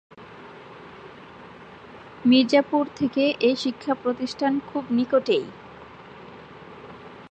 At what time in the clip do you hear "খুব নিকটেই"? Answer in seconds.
4.67-5.45